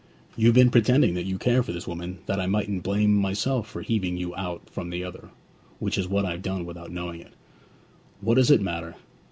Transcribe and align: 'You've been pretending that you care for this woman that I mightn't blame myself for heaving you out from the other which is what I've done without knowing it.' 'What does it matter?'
'You've 0.35 0.55
been 0.55 0.71
pretending 0.71 1.13
that 1.13 1.27
you 1.27 1.37
care 1.37 1.61
for 1.61 1.73
this 1.73 1.87
woman 1.87 2.21
that 2.25 2.39
I 2.39 2.47
mightn't 2.47 2.81
blame 2.81 3.13
myself 3.13 3.67
for 3.69 3.83
heaving 3.83 4.17
you 4.17 4.35
out 4.35 4.67
from 4.67 4.89
the 4.89 5.03
other 5.03 5.29
which 5.77 5.95
is 5.95 6.07
what 6.07 6.25
I've 6.25 6.41
done 6.41 6.65
without 6.65 6.89
knowing 6.91 7.21
it.' 7.21 7.33
'What 8.19 8.33
does 8.37 8.49
it 8.49 8.61
matter?' 8.61 8.95